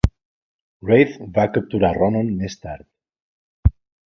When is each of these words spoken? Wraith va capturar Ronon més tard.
Wraith 0.87 1.19
va 1.35 1.45
capturar 1.57 1.91
Ronon 1.99 2.33
més 2.41 2.59
tard. 2.65 3.79